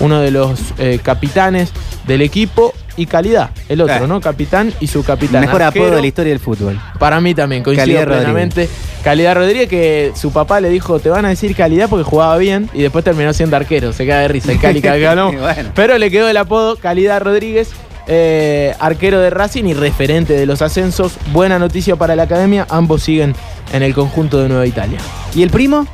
uno 0.00 0.20
de 0.20 0.30
los 0.30 0.58
eh, 0.78 0.98
capitanes 1.02 1.70
del 2.06 2.22
equipo, 2.22 2.72
y 2.96 3.06
Calidad, 3.06 3.50
el 3.68 3.80
otro, 3.80 4.04
Eh. 4.04 4.06
¿no? 4.06 4.20
Capitán 4.20 4.72
y 4.78 4.86
su 4.86 5.02
capitán. 5.02 5.40
Mejor 5.40 5.62
Arquero. 5.62 5.86
apodo 5.86 5.96
de 5.96 6.00
la 6.02 6.06
historia 6.06 6.30
del 6.32 6.38
fútbol. 6.38 6.80
Para 7.00 7.20
mí 7.20 7.34
también, 7.34 7.64
coincido 7.64 7.82
Calidad 7.86 8.06
plenamente. 8.06 8.68
Calidad 9.02 9.34
Rodríguez, 9.34 9.68
que 9.68 10.12
su 10.14 10.30
papá 10.32 10.60
le 10.60 10.68
dijo, 10.68 11.00
te 11.00 11.08
van 11.10 11.24
a 11.24 11.28
decir 11.30 11.56
calidad 11.56 11.88
porque 11.88 12.04
jugaba 12.04 12.38
bien, 12.38 12.70
y 12.72 12.82
después 12.82 13.04
terminó 13.04 13.32
siendo 13.32 13.56
arquero. 13.56 13.92
Se 13.92 14.06
cae 14.06 14.22
de 14.22 14.28
risa 14.28 14.52
el 14.52 14.60
Cali 14.60 14.80
que 14.80 15.00
ganó. 15.00 15.32
Bueno. 15.32 15.72
Pero 15.74 15.98
le 15.98 16.08
quedó 16.08 16.28
el 16.28 16.36
apodo 16.36 16.76
Calidad 16.76 17.20
Rodríguez, 17.20 17.70
eh, 18.06 18.74
arquero 18.78 19.20
de 19.20 19.30
Racing 19.30 19.64
y 19.64 19.74
referente 19.74 20.34
de 20.34 20.46
los 20.46 20.62
ascensos. 20.62 21.12
Buena 21.32 21.58
noticia 21.58 21.96
para 21.96 22.14
la 22.16 22.24
academia, 22.24 22.66
ambos 22.70 23.02
siguen 23.02 23.34
en 23.72 23.82
el 23.82 23.94
conjunto 23.94 24.40
de 24.42 24.48
Nueva 24.48 24.66
Italia. 24.66 24.98
¿Y 25.34 25.42
el 25.42 25.50
primo? 25.50 25.86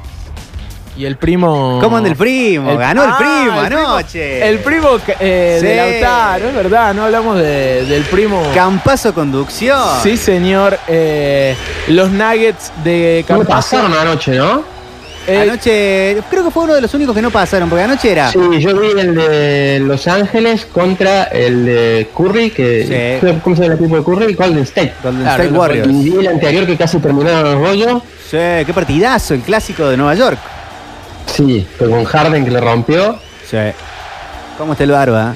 Y 0.96 1.06
el 1.06 1.16
primo. 1.16 1.78
¿Cómo 1.80 1.96
anda 1.96 2.10
el 2.10 2.16
primo? 2.16 2.76
Ganó 2.76 3.04
el 3.04 3.10
Ah, 3.10 3.16
primo 3.16 3.60
el 3.62 3.66
primo- 3.68 3.88
anoche. 3.88 4.48
El 4.48 4.58
primo 4.58 4.88
eh, 5.18 5.56
Sí. 5.60 5.66
de 5.66 5.76
Lautaro, 5.76 6.48
es 6.48 6.54
verdad, 6.54 6.92
no 6.94 7.04
hablamos 7.04 7.38
de- 7.38 7.86
del 7.86 8.02
primo. 8.02 8.42
Campazo 8.54 9.14
conducción. 9.14 9.80
Sí, 10.02 10.16
señor. 10.18 10.78
eh, 10.88 11.56
los 11.88 12.10
Nuggets 12.10 12.70
de 12.84 13.24
No 13.28 13.38
Campazo. 13.38 13.50
pasaron 13.76 13.94
anoche, 13.94 14.32
¿no? 14.36 14.62
Eh, 15.26 15.38
Anoche, 15.42 16.16
creo 16.30 16.44
que 16.44 16.50
fue 16.50 16.64
uno 16.64 16.74
de 16.74 16.80
los 16.80 16.92
únicos 16.94 17.14
que 17.14 17.20
no 17.22 17.30
pasaron, 17.30 17.68
porque 17.68 17.84
anoche 17.84 18.10
era. 18.10 18.32
Sí, 18.32 18.38
yo 18.58 18.74
vi 18.80 18.88
el 18.98 19.14
de 19.14 19.80
Los 19.84 20.08
Ángeles 20.08 20.64
contra 20.66 21.24
el 21.24 21.66
de 21.66 22.08
Curry, 22.16 22.50
que 22.50 23.18
Sí. 23.20 23.38
¿cómo 23.44 23.54
se 23.54 23.62
llama 23.62 23.74
el 23.74 23.80
equipo 23.80 23.96
de 23.96 24.02
Curry? 24.04 24.34
Golden 24.34 24.62
State. 24.62 24.94
Golden 25.02 25.22
Claro, 25.22 25.42
State 25.42 25.58
Warriors. 25.58 25.88
Y 25.90 26.10
vi 26.10 26.16
el 26.16 26.28
anterior 26.28 26.66
que 26.66 26.76
casi 26.76 26.98
terminaron 26.98 27.44
los 27.44 27.54
rollos. 27.68 28.02
Sí, 28.30 28.38
qué 28.38 28.72
partidazo, 28.74 29.34
el 29.34 29.42
clásico 29.42 29.88
de 29.88 29.96
Nueva 29.96 30.14
York. 30.14 30.38
Sí, 31.26 31.66
pero 31.78 31.90
con 31.90 32.04
Harden 32.04 32.44
que 32.44 32.50
le 32.50 32.60
rompió. 32.60 33.18
Sí. 33.48 33.58
¿Cómo 34.58 34.72
está 34.72 34.84
el 34.84 34.90
barba? 34.90 35.34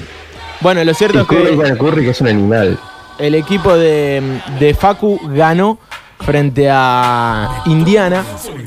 bueno, 0.61 0.83
lo 0.83 0.93
cierto 0.93 1.19
Y 1.19 1.21
es 1.21 1.27
Curry, 1.27 1.43
que 1.49 1.55
bueno, 1.55 1.77
Curry 1.77 2.03
que 2.05 2.09
es 2.11 2.21
un 2.21 2.27
animal. 2.27 2.79
el 3.19 3.35
equipo 3.35 3.75
de, 3.77 4.21
de 4.59 4.73
Facu 4.73 5.19
ganó 5.33 5.77
frente 6.19 6.69
a 6.71 7.63
Indiana 7.65 8.23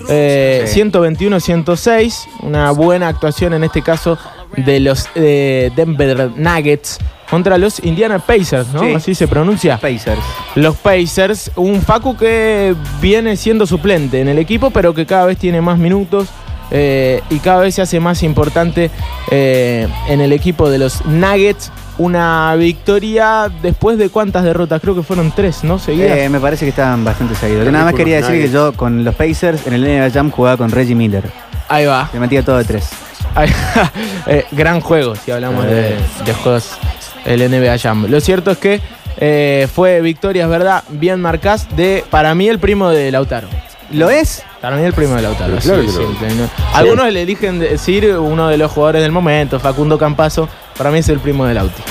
eh, 0.09 0.65
Sí. 0.67 0.81
121-106. 0.83 2.27
Una 2.43 2.71
buena 2.73 3.09
actuación 3.09 3.55
en 3.55 3.65
este 3.65 3.83
caso 3.83 4.19
de 4.57 4.81
los 4.81 5.09
eh, 5.15 5.71
Denver 5.77 6.31
Nuggets 6.37 6.99
contra 7.31 7.59
los 7.59 7.85
Indiana 7.85 8.19
Pacers, 8.19 8.69
¿no? 8.73 8.81
Sí. 8.81 8.95
Así 8.95 9.15
se 9.15 9.29
pronuncia. 9.29 9.77
Pacers. 9.79 10.21
Los 10.55 10.77
Pacers, 10.77 11.51
un 11.57 11.83
Facu 11.83 12.17
que 12.17 12.75
viene 13.01 13.37
siendo 13.37 13.67
suplente 13.67 14.21
en 14.21 14.29
el 14.29 14.39
equipo, 14.39 14.71
pero 14.71 14.95
que 14.95 15.05
cada 15.05 15.27
vez 15.27 15.37
tiene 15.39 15.61
más 15.61 15.79
minutos 15.79 16.29
eh, 16.71 17.23
y 17.31 17.39
cada 17.39 17.61
vez 17.61 17.75
se 17.75 17.83
hace 17.83 18.01
más 18.01 18.23
importante 18.23 18.91
eh, 19.31 19.89
en 20.09 20.21
el 20.21 20.33
equipo 20.33 20.71
de 20.71 20.79
los 20.79 21.05
Nuggets. 21.05 21.71
Una 21.99 22.55
victoria 22.57 23.51
después 23.61 23.99
de 23.99 24.09
cuántas 24.09 24.45
derrotas, 24.45 24.81
creo 24.81 24.95
que 24.95 25.03
fueron 25.03 25.33
tres, 25.33 25.65
¿no? 25.65 25.79
Seguidas. 25.79 26.17
Eh, 26.17 26.29
me 26.29 26.39
parece 26.39 26.65
que 26.65 26.71
estaban 26.71 27.05
bastante 27.05 27.35
seguidos. 27.35 27.65
Yo 27.65 27.73
nada 27.73 27.87
más 27.87 27.95
quería 27.95 28.17
decir 28.17 28.41
que 28.41 28.51
yo 28.51 28.73
con 28.73 29.05
los 29.05 29.15
Pacers 29.17 29.67
en 29.67 29.73
el 29.75 29.83
NBA 29.83 30.11
Jam 30.11 30.31
jugaba 30.31 30.57
con 30.57 30.71
Reggie 30.71 30.95
Miller. 30.95 31.25
Ahí 31.69 31.87
va. 31.87 32.09
Le 32.13 32.21
metía 32.21 32.45
todo 32.45 32.57
de 32.59 32.65
tres. 32.65 32.89
Ahí- 33.35 33.53
eh, 34.27 34.47
gran 34.53 34.81
juego, 34.81 35.17
si 35.17 35.31
hablamos 35.33 35.65
de, 35.67 35.97
de 36.25 36.35
juegos 36.43 36.71
el 37.25 37.41
NBA 37.51 37.77
Jam. 37.79 38.07
Lo 38.09 38.21
cierto 38.21 38.53
es 38.53 38.59
que 38.59 38.81
eh, 39.19 39.67
fue 39.75 40.01
victoria, 40.01 40.45
es 40.45 40.51
verdad, 40.51 40.85
bien 40.91 41.21
marcas 41.21 41.67
de, 41.77 42.05
para 42.09 42.35
mí, 42.37 42.49
el 42.49 42.61
primo 42.61 42.91
de 42.91 43.11
Lautaro. 43.11 43.49
¿Lo 43.91 44.09
es? 44.11 44.45
Para 44.61 44.77
mí 44.77 44.83
el 44.85 44.93
primo 44.93 45.15
de 45.17 45.23
Lautaro. 45.23 45.57
Claro 45.57 45.83
lo- 45.83 45.91
simple, 45.91 46.29
¿no? 46.35 46.49
Algunos 46.75 47.11
le 47.13 47.23
eligen 47.23 47.59
decir 47.59 48.07
uno 48.19 48.49
de 48.49 48.57
los 48.57 48.71
jugadores 48.71 49.03
del 49.03 49.11
momento, 49.13 49.59
Facundo 49.59 49.99
Campazo. 49.99 50.49
Para 50.79 50.93
mí 50.93 51.01
es 51.01 51.09
el 51.09 51.19
primo 51.19 51.45
de 51.45 51.55
Lauti. 51.55 51.83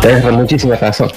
Tenés 0.00 0.32
muchísima 0.32 0.76
razón. 0.76 1.10